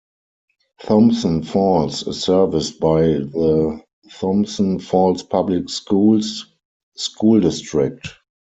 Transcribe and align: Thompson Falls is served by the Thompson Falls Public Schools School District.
Thompson 0.81 1.43
Falls 1.43 2.07
is 2.07 2.23
served 2.23 2.79
by 2.79 3.01
the 3.01 3.83
Thompson 4.13 4.79
Falls 4.79 5.21
Public 5.21 5.69
Schools 5.69 6.47
School 6.97 7.39
District. 7.39 8.07